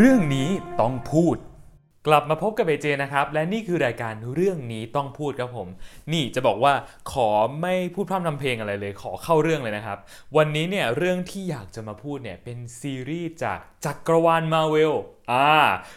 [0.00, 0.48] เรื่องนี้
[0.80, 1.36] ต้องพูด
[2.06, 5.68] กลับมาพบกับเอเจนะครับ และนี่คือรายการเรื่องนี้ต้องพูดครับผม
[6.12, 6.72] นี่จะบอกว่า
[7.12, 7.30] ขอ
[7.62, 9.98] ไม่พูดพร่ำทำเพลงอะไรเลย ขอเข้าเรื่องเลยนะครับ
[10.36, 14.94] วันนี้เนี่ยเรื่องที่อยากจะมาพูดเนี่ยเป็นซีรีส์จากจักรวาลมาเวล
[15.32, 15.52] อ่า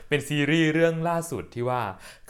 [0.10, 1.82] เป็นซีรีส์เรื่องล่าสุดที่ว่า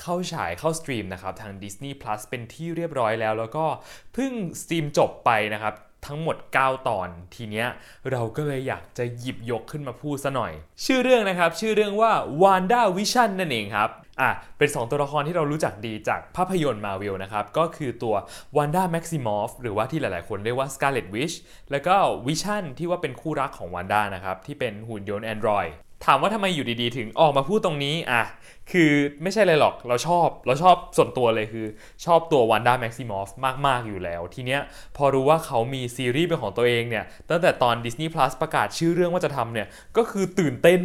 [0.02, 3.66] เข้าฉายเข้า stream นะครับทาง Disney Plus เป็นที่เรียบร้อยแล้ว แล้วก็
[4.14, 4.32] เพิ่ง
[4.62, 5.76] stream จบไปนะครับ
[6.08, 7.68] ทั้งหมด 9 ตอนทีเนี้ย
[8.12, 10.52] เราก็เลยอยากจะหยิบยกขึ้นมาพูดซะหน่อย
[10.86, 13.90] ชื่อเรื่องนะครับ ชื่อเรื่องว่า Wanda Vision นั่นเองครับ
[14.22, 18.16] อะเป็น 2 ตัวละครที่เรารู้จักดีจากภาพยนตร์มาวิลนะครับ ก็คือตัว
[18.56, 21.36] Wanda Maximoff หรือว่าที่หลายๆ คนเรียกว่า Scarlet Witch
[21.72, 21.96] แล้วก็
[22.28, 25.72] Vision ที่ว่าเป็นคู่รักของ Wanda นะครับ ที่เป็นหุ่นยนต์ Android
[26.06, 28.24] ถามว่าทำไมอยู่ดีๆ ถึงออกมาพูดตรงนี้อะ
[28.72, 28.92] คือ
[29.22, 31.66] ไม่ใช่เลยหรอกเราชอบเราชอบส่วนตัวเลยคือ
[32.06, 33.30] ชอบตัววันด้าแม็กซิมอฟ
[33.66, 34.62] มาก ๆ อยู่แล้ว ทีเนี้ย
[34.98, 40.80] พอรู้ว่าเขามีซีรีส์เป็นของตัวเองเนี่ย ตั้งแต่ตอน Disney Plus ประกาศชื่อเรื่องว่าจะทำเนี่ย ก็คือตื่นเต้น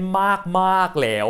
[0.60, 1.28] มาก ๆ แล้ว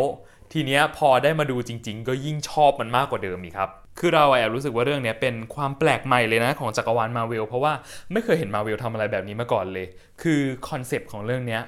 [0.53, 7.73] ทีเนี้ยพอได้มาดูจริง ๆ ก็ยิ่งชอบมันมากกว่าเดิมอีกครับคือเราแอบรู้สึกว่าเรื่องนี้เป็นความแปลกใหม่เลยนะของจักรวาลมาเวลเพราะว่า
[8.13, 9.87] ไม่เคยเห็นมาเวลทำอะไรแบบนี้มาก่อนเลย
[10.23, 11.59] คือ concept ของเรื่องนี้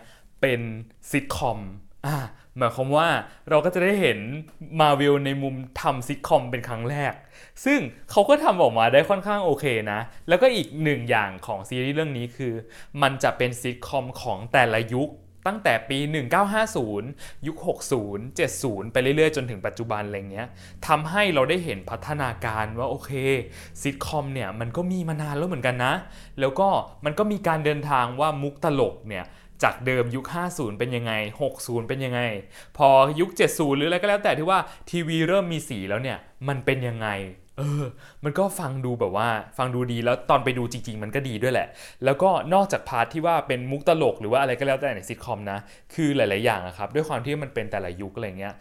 [0.40, 0.60] เป็น
[1.10, 1.58] ซิทคอม
[2.06, 2.16] อ่า
[2.58, 3.08] หมายความว่า
[3.50, 4.18] เราก็จะได้เห็น
[4.80, 7.12] มาวิลในมุมทำซิทคอมเป็นครั้งแรก
[7.64, 12.54] ซึ่งเขาก็ทำออกมาได้ค่อนข้างโอเคนะ แล้วก็อีกหนึ่งอย่างของซีรีส์เรื่องนี้คือ
[13.02, 15.10] มันจะเป็นซิทคอมของแต่ละยุค
[15.46, 15.98] ตั้งแต่ปี
[16.72, 20.48] 1950 ยุค 60 70 ไปเรื่อยๆ จนถึงปัจจุบันอะไรเงี้ย
[20.86, 23.12] ทำให้เราได้เห็นพัฒนาการว่าโอเค
[23.82, 25.94] ซิทคอมเนี่ยมันก็มีมานานแล้วเหมือนกันนะ
[26.40, 26.68] แล้วก็
[27.04, 29.24] มันก็มีการเดินทางว่ามุกตลกเนี่ย
[29.62, 31.12] จากเดิมยุค 50 เป็นยังไง
[31.50, 32.20] 60 เป็นยังไง
[32.78, 32.88] พอ
[33.20, 34.58] ยุค 70 หรืออะไรก็แล้วแต่ที่ว่า
[34.90, 37.08] ทีวีเริ่มมีสีแล้วเนี่ย มันเป็นยังไง
[37.58, 37.84] เออ
[38.24, 41.68] มันก็ฟังดูแบบว่า ฟังดูดีแล้วตอนไปดูจริง ๆ มันก็ดีด้วยแหละ
[42.04, 45.58] แล้วก็นอกจากพาร์ทที่ว่าเป็นมุกตลกหรือว่าอะไรก็แล้วแต่ในซิทคอมนะ
[45.94, 48.54] คือหลาย ๆ อย่างครับ ด้วยความที่มันเป็นแต่ละยุคอะไรเงี้ย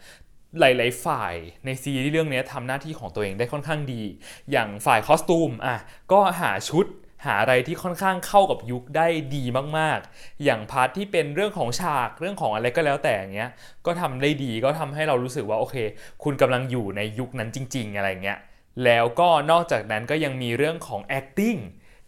[0.60, 4.02] หลาย ๆ ฝ่ายในซีรีส์เรื่องนี้ทำหน้าที่ของตัวเองได้ค่อนข้างดี
[4.50, 5.76] อย่างฝ่ายคอสตูมอะ
[6.12, 6.86] ก็หาชุด
[7.24, 9.44] หาอะไรที่ค่อนข้างเข้ากับยุคได้ดี
[9.78, 13.50] มากๆ อย่างพาร์ทที่เป็นเรื่องของฉากเรื่องของอะไรก็แล้วแต่อย่างเงี้ย
[13.86, 15.76] ก็ทำได้ดีก็ทำให้เรารู้สึกว่าโอเค
[16.24, 18.38] คุณกำลังอยู่ในยุคนั้นจริง ๆ อะไรเงี้ย
[18.84, 21.60] แล้วก็นอกจากนั้นก็ยังมีเรื่องของ acting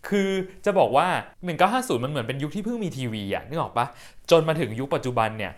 [0.09, 0.31] คือ
[0.65, 1.09] จะบอกว่า
[1.57, 3.87] 1950 มันเหมือนเป็นยุคที่เพิ่งมีทีวีอะนึกออกปะ
[4.31, 5.53] จนมาถึงยุคปัจจุบันเนี่ย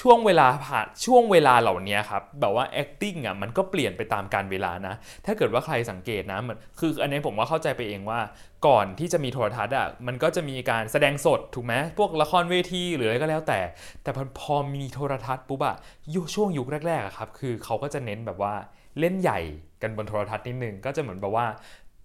[0.00, 4.94] ช่วงเวลาผ่านช่วงเวลาเหล่านี้ครับแบบว่า acting อะมันก็เปลี่ยนไปตามการเวลานะ
[5.26, 8.20] ถ้าเกิดว่าใครสังเกตนะเหมือนคืออันนี้ผมว่าเข้าใจไปเองว่า
[8.66, 13.60] ก่อนที่จะมีโทรทัศน์อะมันก็จะมีการแสดงสดถูกไหมพวกละครเวทีหรืออะไรก็แล้วแต่
[14.02, 15.76] แต่พอพอมีโทรทัศน์ปุ๊บอะ
[16.14, 18.54] ยุช่วงยุคแรกๆครับคือเขาก็จะเน้นแบบว่า
[18.98, 19.40] เล่นใหญ่
[19.82, 21.46] กันบนโทรทัศน์นิดนึงก็จะเหมือนแบบว่า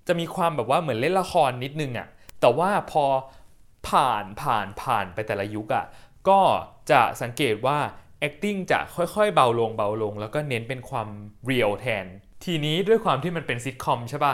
[0.08, 2.08] จะมีความแบบว่าเหมือนเล่นละครนิดนึงอะ
[2.42, 3.06] แต่ว่าพอ
[3.90, 5.86] ผ่านผ่านผ่านไปแต่ละยุคอะ
[6.30, 6.42] ก็
[6.92, 7.78] จะสังเกตว่า
[8.28, 11.08] acting จะค่อยๆ เบาลงเบาลง แล้วก็เน้นเป็นความ
[11.46, 12.06] เรียลแทน
[12.46, 14.34] ทีนี้ด้วยความที่มันเป็นซิทคอมใช่ปะ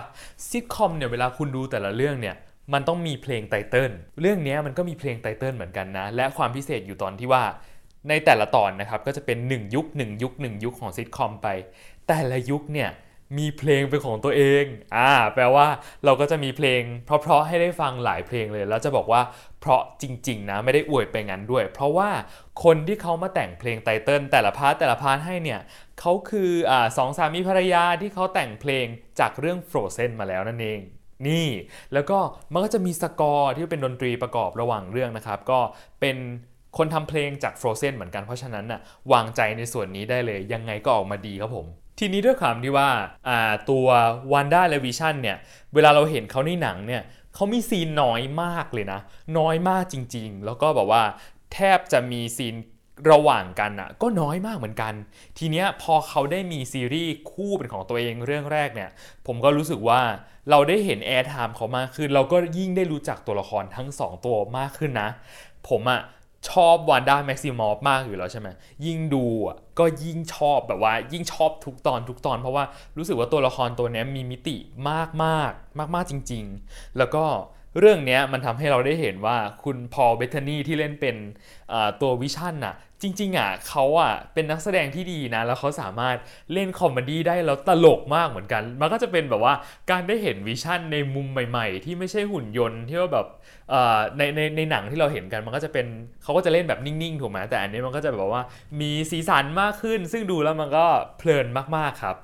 [0.49, 2.35] ซิทคอมเนี่ยเวลาคุณดูแต่ละเรื่องเนี่ย
[2.73, 7.43] มันต้องมีเพลง title เรื่องนี้มันก็มีเพลง title เหมือนกันนะ และความพิเศษอยู่ตอนที่ว่า
[8.09, 11.47] ในแต่ละตอนนะครับก็จะเป็น 1 ยุค 1 ยุค 1 ยุคของซิทคอมไป
[12.07, 12.89] แต่ละยุคเนี่ย
[13.37, 14.63] มีเพลงเป็นของตัวเอง
[14.95, 15.67] อ่า แปลว่า
[16.05, 19.21] เราก็จะมีเพลง เพราะๆให้ได้ฟังหลายเพลงเลย แล้วจะบอกว่า
[19.61, 22.09] เพราะจริง ๆ นะ ไม่ได้อวยไปงั้นด้วย เพราะว่า
[22.63, 25.61] คนที่เขามาแต่งเพลง title แต่ละ part แต่ละ part ให้เนี่ย
[25.99, 28.85] เขาคืออ่าสองสามีภรรยาที่เขาแต่งเพลง
[29.19, 30.79] จากเรื่อง Frozen มาแล้วนั่นเอง
[31.27, 31.47] นี่
[31.93, 32.17] แล้วก็
[32.53, 35.59] มันก็จะมีสกอร์ที่เป็นดนตรีประกอบระหว่างเรื่องนะครับ ก็
[36.01, 36.17] เป็น
[36.77, 38.79] คนทำเพลงจาก Frozen เหมือนกันเพราะฉะนั้นน่ะ
[39.13, 41.67] วางใจในส่วนนี้ได้เลยยังไงก็ออกมาดีครับผม
[42.03, 42.89] ทีนี้ด้วยความที่ว่า
[43.69, 43.87] ตัว
[44.33, 45.37] วันด้าและวิชั่นเนี่ย
[45.73, 47.03] เวลาเราเห็นเขาในหนังเนี่ย
[47.35, 48.99] เขามีซีนน้อยมากเลยนะ
[49.37, 51.03] น้อยมากจริง ๆ แล้วก็แบบว่า
[51.53, 52.55] แทบจะมี scene
[53.11, 54.93] ระหว่างกันอะก็น้อยมากเหมือนกัน
[55.37, 58.89] ทีเนี้ยพอเขาได้มีซีรีส์คู่เป็นของตัวเองเรื่องแรกเนี่ย
[59.27, 60.01] ผมก็รู้สึกว่า
[60.49, 65.09] เราได้เห็น airtime เขามากขึ้น เราก็ยิ่งได้รู้จักตัวละครทั้ง 2 ตัวมากขึ้นนะ
[65.69, 66.01] ผมอะ
[66.49, 68.47] ชอบ Wanda Maximoff มากอยู่แล้วใช่ไหม
[68.85, 72.63] ยิ่งดูอะก็ยิ่งชอบแบบว่า ยิ่งชอบทุกตอนทุกตอน เพราะว่า
[72.97, 74.55] รู้สึกว่าตัวละครตัวนี้มีมิติ
[74.89, 77.23] มากมากมากมากจริง ๆ แล้วก็
[77.79, 81.15] เรื่องนี้มันทำให้เราได้เห็นว่าคุณ Paul Bettany ที่เล่นเป็น
[82.01, 86.17] ตัว Vision น่ะจริงๆอะเขาอะเป็นนักแสดงที่ดีนะ แล้วเขาสามารถ
[86.53, 89.53] เล่น comedy ได้แล้วตลกมากเหมือนกัน มันก็จะเป็นแบบว่า
[89.91, 93.27] การได้เห็น Vision ในมุมใหม่ๆ ที่ไม่ใช่หุ่นยนต์ที่ว่าแบบ
[94.17, 95.85] ในในในหนังที่เราเห็นกันมันก็จะเป็น
[96.23, 98.43] เขาก็จะเล่นแบบนิ่งๆถูกไหมแต่อันนี้มันก็จะแบบว่า
[98.81, 100.85] มีสีสันมากขึ้น ซึ่งดูแล้วมันก็
[101.17, 101.47] เพลิน
[101.77, 102.17] มากๆครับ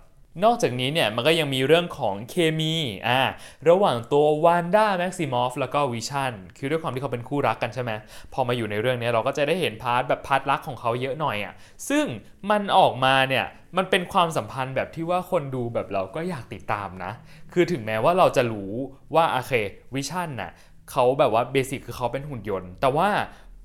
[0.44, 2.76] นอกจากนี้เนี่ยมันก็ยังมีเรื่องของเคมี
[3.08, 3.22] อ่า
[3.70, 7.92] ระหว่างตัว Wanda Maximoff แล้วก็ Vision คือด้วยความที่เขาเป็นคู่รักกันใช่ไหม
[8.34, 11.54] พอมาอยู่ในเรื่องนี้เราก็จะได้เห็น part แบบ part รักของเขาเยอะหน่อยอะ
[11.90, 12.06] ซึ่ง
[12.50, 13.46] มันออกมาเนี่ย
[13.78, 17.12] มันเป็นความสัมพันธ์แบบที่ว่าคนดูแบบเราก็อยากติดตามนะ
[17.54, 18.72] คือถึงแม้ว่าเราจะรู้
[19.16, 19.54] ว่าโอเค
[19.96, 20.52] Vision น่ะ
[20.92, 23.10] เขาแบบว่า basic คือเขาเป็นหุ่นยนต์ แต่ว่า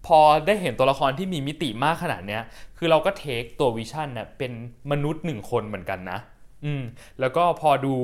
[0.07, 2.43] พอได้เห็นตัวละครที่มีมิติมากขนาดเนี้ย
[2.79, 4.53] คือเราก็เทคตัววิชันน่ะเป็น
[4.91, 6.19] มนุษย์หนึ่งคนเหมือนกันนะ
[6.65, 6.83] อืม
[7.21, 7.95] แล้วก็พอดู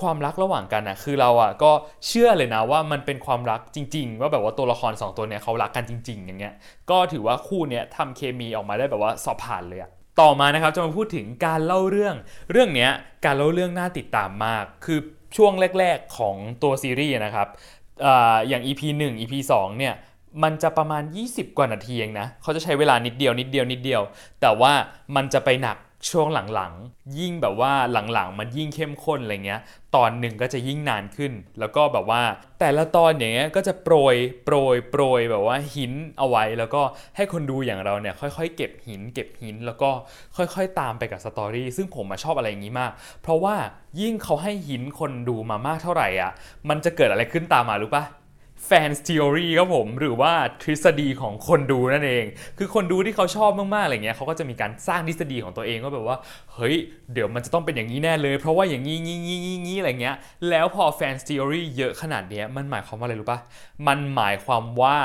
[0.00, 1.72] ความรักระหว่างกันนะคือเราอะก็
[2.06, 6.54] เชื่อเลยนะว่ามันเป็นความรักจริง ๆ ว่าแบบว่าตัวละคร 2 ตัวเนี้ยเขารักกันจริง ๆ อย่างเงี้ย
[6.90, 12.14] ก็ถือว่าคู่เนี้ยทำเคมีออกมาได้แบบว่าสอบผ่านเลยอะต่อมานะครับจะมาพูดถึงการเล่าเรื่อง
[12.52, 12.90] เรื่องเนี้ย
[13.24, 14.98] การเล่าเรื่องน่าติดตามมาก คือ
[15.36, 17.48] ช่วงแรก ๆของตัวซีรีส์นะครับ
[18.06, 18.08] อ
[18.48, 19.94] อย่าง EP 1 EP 2เนี่ย
[20.42, 24.02] มันจะประมาณ 20 กว่านาทีเองนะเขาจะใช้เวลานิดเดียวนิดเดียวนิดเดียว
[24.40, 24.72] แต่ว่า
[25.16, 25.76] มันจะไปหนัก
[26.10, 29.60] ช่วงหลังๆ ยิ่งแบบว่าหลังๆ มันยิ่งเข้มข้นอะไรเงี้ย
[29.96, 32.22] ตอนหนึ่งก็จะยิ่งนานขึ้น แล้วก็แบบว่า
[32.60, 36.82] แต่ละตอนอย่างเงี้ยก็จะโปรยโปรยโปรยแบบว่าหินเอาไว้ แล้วก็
[37.16, 39.90] ให้คนดูอย่างเราเนี่ยค่อยๆ เก็บหิน เก็บหินแล้วก็
[40.36, 43.54] ค่อยๆ ตามไปกับสตอรี่ซึ่งผมมาชอบอะไรอย่างนี้มาก เพราะว่า
[44.00, 46.32] ยิ่งเขาให้หินคนดูมามากเท่าไหร่อะ
[46.68, 48.04] มันจะเกิดอะไรขึ้นตามมารู้ปะ
[48.64, 50.32] fan theory ครับผม หรือว่า
[50.62, 52.24] ทฤษฎีของคนดูนั่นเอง
[52.58, 56.16] คือคนดูที่เขาชอบมากๆอะไรเงี้ยเขาก็จะมีการสร้างทฤษฎีของตัวเองว่าแบบว่า
[56.54, 56.76] เฮ้ย
[57.12, 60.16] เดี๋ยวมันจะต้องเป็นอย่างนี้แน่เลย เพราะว่าอย่างนี้งี้งี้งี้งี้อะไรเงี้ย
[60.50, 63.40] แล้วพอ fan theory เยอะขนาดเนี้ยมันหมายความว่าอะไรรู้ปะ
[63.86, 64.96] มันหมายความว่า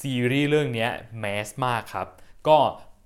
[0.00, 0.88] ซีรีส์เรื่องนี้
[1.20, 2.08] mass มากครับ
[2.48, 2.58] ก็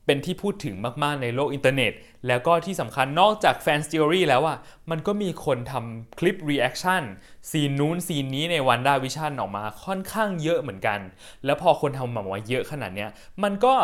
[0.06, 1.92] เป็นที่พูดถึงมากๆในโลกอินเทอร์เน็ต
[2.26, 4.58] แล้วก็ที่สำคัญนอกจาก fan theory แล้วอะ
[4.90, 10.98] มันก็มีคนทำคลิป reaction scene นู้น scene นี้ใน WandaVision ออกมาค่อนข้างเยอะเหมือนกัน
[11.44, 13.10] แล้วพอคนทำมาว่าเยอะขนาดเนี้ย
[13.42, 13.74] มันก็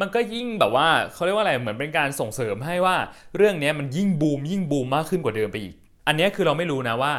[0.00, 2.96] มันก็ยิ่งแบบว่าเขาเรียกว่าอะไรเหมือนเป็นการส่งเสริมให้ว่า
[3.36, 5.74] เรื่องนี้มันยิ่งบูมยิ่งบูมมากขึ้นกว่าเดิมไปอีก
[6.06, 7.12] อันนี้คือเราไม่รู้นะว่า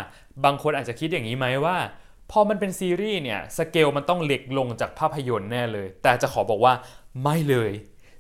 [0.46, 1.78] บางคนอาจจะคิดอย่างนี้ไหมว่า
[2.32, 6.74] พอมันเป็นซีรีส์เนี่ยสเกลมันต้องเล็กลงจากภาพยนตร์แน่เลย แต่จะขอบอกว่า
[7.24, 7.72] ไม่เลย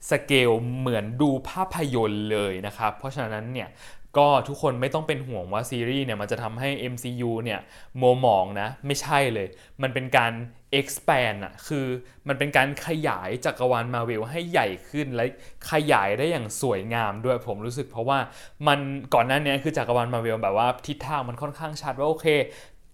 [0.09, 3.69] สเกลเหมือนดูภาพยนตร์เลยนะครับ เพราะฉะนั้นเนี่ย
[4.17, 7.59] ก็ทุกคนไม่ต้องเป็นห่วงว่าซีรีส์เนี่ยมันจะทำให้ MCU เนี่ย
[7.97, 9.47] โมหมองนะไม่ใช่เลย
[9.81, 10.33] มันเป็นการ
[10.79, 11.85] expand อะคือ
[12.27, 15.25] มันเป็นการขยายจักรวาลมาเวลให้ใหญ่ขึ้นและ
[15.71, 18.19] ขยายได้อย่างสวยงามด้วยผมรู้สึกเพราะว่า
[18.67, 18.79] มัน
[19.13, 22.27] ก่อนหน้านี้คือจักรวาลมาเวลแบบว่าทิศทางมันค่อนข้างชัดว่าโอเค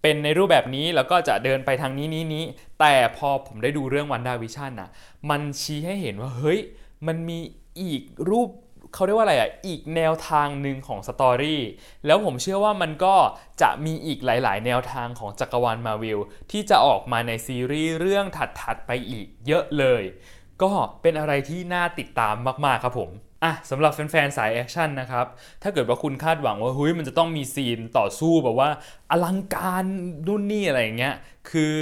[0.02, 2.44] เป็นในรูปแบบนี้แล้วก็จะเดินไปทางนี้นี้นี้
[2.80, 4.90] แต่พอผมได้ดูเรื่องวันดาวิชั่นอะ
[5.30, 6.60] มันชี้ให้เห็นว่าเฮ้ย
[7.06, 7.38] มันมี
[7.80, 8.48] อีกรูป
[8.94, 11.62] เขาเรียกว่าอะไรอะ อีกแนวทางหนึ่งของ story
[12.06, 13.16] แล้วผมเชื่อว่ามันก็
[13.62, 16.18] จะมีอีกหลาย ๆ แนวทางของจักรวาลมาวิล
[16.50, 18.26] ที่จะออกมาในซีรีส์เรื่อง
[18.60, 20.02] ถัด ๆ ไปอีกเยอะเลย
[20.62, 20.70] ก็
[21.02, 22.34] เป็นอะไรที่น่าติดตาม
[22.64, 23.10] มาก ๆ ครับผม
[23.44, 25.26] อะสำหรับแฟนๆสาย action นะครับ
[25.62, 28.70] ถ้าเกิดว่าคุณคาดหวังว่าเฮ้ยมันจะต้องมี scene ต่อสู้แบบว่า
[29.10, 29.84] อลังการ
[30.26, 31.14] นู่นนี่อะไรอย่างเงี้ย
[31.50, 31.72] คือ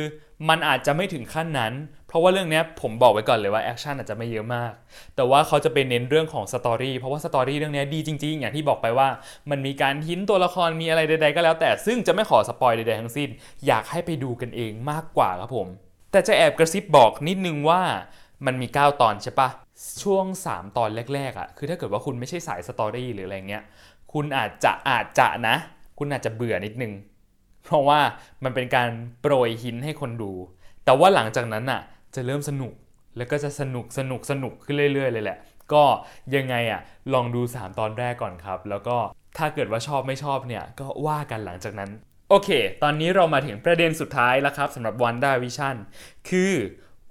[0.49, 1.73] มันอาจจะไม่ถึงขั้นนั้น
[2.13, 4.73] เพราะว่าเรื่องนี้ผมบอกไว้ก่อนเลยว่า action อาจจะไม่เยอะมาก
[5.17, 9.09] แต่ว่าเขาจะเป็นเน้นเรื่องของ story เพราะว่า story เรื่องนี้ดีจริง ๆ อย่างที่บอกไปว่า
[9.51, 13.29] มันมีการ hint ตัวละครมีอะไรใด ๆ ก็แล้ว แต่ซึ่งจะไม่ขอ spoil ใด ๆ ทั้งสิ้น
[13.67, 15.67] อยากให้ไปดูกันเองมากกว่าครับผม
[16.13, 17.81] แต่จะแอบกระซิบบอกนิดนึงว่า
[18.47, 19.49] มันมี 9 ตอนใช่ปะ
[20.03, 23.63] ช่วง 3 ตอนแรกๆอะ่ะคือถ้าเกิดว่าคุณไม่ใช่สาย story หรืออะไรเงี้ย
[24.13, 25.57] คุณอาจจะอาจจะนะ
[25.99, 26.93] คุณอาจจะเบื่อนิดนึง
[27.65, 28.01] เพราะว่า
[28.45, 28.89] มันเป็นการ
[29.21, 30.33] โปรยหินให้คนดู
[30.85, 31.81] แต่ว่าหลังจากนั้นอะ
[32.15, 32.73] จะเริ่มสนุก
[33.17, 35.39] แล้วก็จะสนุกสนุกสนุกขึ้นเรื่อยๆเลยแหละ
[35.73, 35.85] ก็
[36.37, 36.81] ยังไงอะ่ะ
[37.15, 38.97] ลองดู 3 ตอนแรกก่อนครับ แล้วก็
[39.39, 41.91] ถ้าเกิดว่าชอบไม่ชอบเนี่ยก็ว่ากันหลังจากนั้น
[42.31, 42.51] โอเค
[42.83, 45.77] ตอนนี้เรามาถึงประเด็นสุดท้ายแล้วครับสำหรับ Wanda Vision
[46.29, 46.53] คือ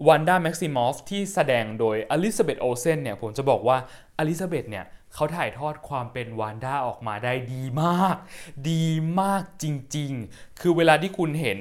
[0.08, 3.78] วันด้าแม็กซิมอฟที่แสดงโดยอลิซาเบธโอเซนเนี่ยผมจะบอกว่า
[4.18, 8.16] Elizabeth เนี่ย เขาถ่ายทอดความเป็น Wanda ออกมาได้ดีมาก
[8.70, 8.86] ดี
[9.22, 9.66] มากจ
[9.96, 11.58] ริง ๆ คือเวลาที่คุณเห็น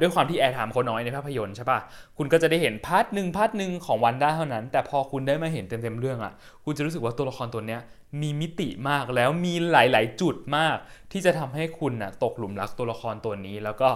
[0.00, 1.80] ด้วยความที่ airtime เขาน้อยในภาพยนตร์ใช่ปะ
[2.18, 6.32] คุณก็จะได้เห็น part หนึ่ง part หนึ่งของ Wanda เท่านั้น แต่พอคุณได้มาเห็นเต็มๆเรื่องอะ่ะ
[6.64, 7.80] คุณจะรู้สึกว่าตัวละครตัวเนี้ย
[8.20, 10.76] มีมิติมากแล้วมีหลายๆ จุดมาก
[11.12, 13.88] ที่จะทำให้คุณนะตกหลุมรักตัวละครตัวนี้ แล้วก็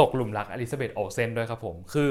[0.00, 2.08] ตกหลุมรัก Elizabeth Olsen ด้วยครับผม คือ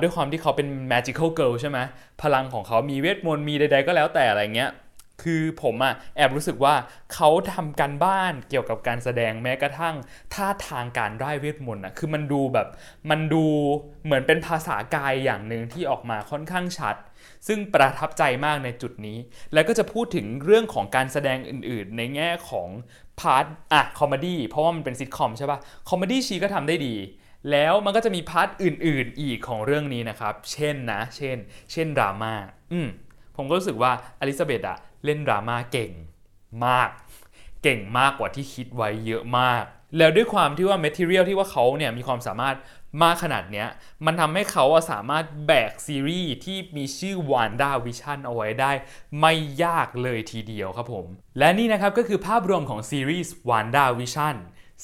[0.00, 1.78] ด้วยความที่เขาเป็น magical girl ใช่ไหม
[2.22, 4.70] พลังของเขามีเวทมนต์มีใด ๆ ก็แล้วแต่อะไรเงี้ย
[5.22, 6.74] คือผมอะแอบรู้สึกว่า
[7.14, 9.94] เขาทำการบ้านเกี่ยวกับการแสดงแม้กระทั่ง
[10.34, 12.68] ท่าทางการร่ายเวทมนต์อะคือมันดูแบบ
[13.10, 13.44] มันดู
[14.04, 16.96] เหมือนเป็นภาษากายอย่างหนึ่งที่ออกมาค่อนข้างชัด
[17.46, 19.18] ซึ่งประทับใจมากในจุดนี้
[19.52, 22.68] แล้วก็จะพูดถึงเรื่องของการแสดงอื่นๆ ในแง่ของ
[23.20, 25.58] part อะ comedy เพราะว่ามันเป็นซิทคอมใช่ปะ
[25.88, 26.94] comedy ชีก็ทำได้ดี
[27.50, 31.36] แล้วมันก็จะมี part อื่น ๆ อีกของเรื่องนี้นะครับ เช่นนะ เช่น
[31.72, 32.34] เช่นดราม่า
[32.72, 32.88] อืม
[33.36, 35.92] ผมก็รู้สึกว่าอลิซาเบธอะ เล่นดราม่าเก่ง
[36.66, 36.90] มาก
[37.62, 39.64] เก่งมากกว่าที่คิดไว้เยอะมาก
[39.98, 42.56] แล้วด้วยความที่ว่า Material ที่ว่าเขาเนี่ยมีความสามารถ
[43.02, 43.68] มากขนาดเนี้ย
[44.06, 48.72] มันทำให้เขาสามารถแบกซีรีส์ที่มีชื่อ Wanda Vision เอาไว้ได้
[49.20, 49.32] ไม่
[49.64, 51.06] ยากเลยทีเดียวครับผม
[51.38, 54.36] และนี่นะครับก็คือภาพรวมของซีรีส์ Wanda Vision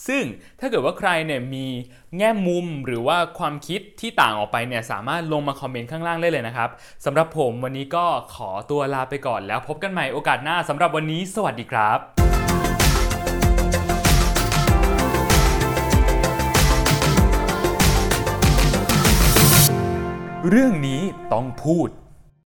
[0.06, 0.22] ซึ่ง
[0.60, 1.66] ถ้าเกิดว่าใครเนี่ยมี
[2.18, 6.70] แง่มุมหรือว่าความคิดที่ต่างออกไปเนี่ยสามารถลงมาคอมเมนต์ข้างล่างได้เลยนะครับ
[7.04, 11.98] สำหรับผมวันนี้ก็ขอตัวลาไปก่อนแล้วพบกันใหม่โอกาสหน้าสำหรับวันนี้ สวัสดีครับ
[20.50, 21.02] เรื่องนี้
[21.32, 21.88] ต้องพูด